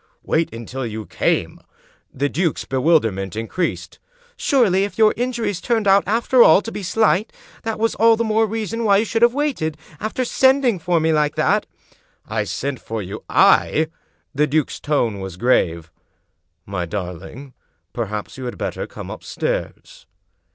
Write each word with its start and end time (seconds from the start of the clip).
"Wait 0.33 0.51
until 0.51 0.83
you 0.83 1.05
came?" 1.05 1.59
The 2.11 2.27
duke's 2.27 2.65
bewilderment 2.65 3.35
increased." 3.35 3.99
Surely, 4.35 4.83
if 4.83 4.97
your 4.97 5.13
injuries 5.15 5.61
turned 5.61 5.87
out, 5.87 6.03
after 6.07 6.41
all, 6.41 6.63
to 6.63 6.71
be 6.71 6.81
slight, 6.81 7.31
that 7.61 7.77
was 7.77 7.93
all 7.93 8.15
the 8.15 8.23
more 8.23 8.47
reason 8.47 8.83
why 8.83 8.97
you 8.97 9.05
should 9.05 9.21
have 9.21 9.35
waited, 9.35 9.77
after 9.99 10.25
sending 10.25 10.79
for 10.79 10.99
me 10.99 11.13
like 11.13 11.35
that."" 11.35 11.67
I 12.27 12.45
sent 12.45 12.79
for 12.81 13.03
you— 13.03 13.23
I?" 13.61 13.89
The 14.33 14.47
duke's 14.47 14.79
tone 14.79 15.19
was 15.19 15.37
grave." 15.37 15.91
My 16.75 16.87
darling, 16.87 17.53
perhaps 17.93 18.39
you 18.39 18.45
had 18.45 18.57
better 18.57 18.87
come 18.87 19.11
upstairs." 19.11 20.07